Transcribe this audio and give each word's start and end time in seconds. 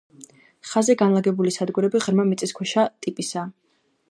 ხაზზე 0.69 0.95
განლაგებული 1.01 1.53
სადგურები 1.57 2.03
ღრმა 2.07 2.29
მიწისქვეშა 2.31 2.91
ტიპისაა. 3.07 3.51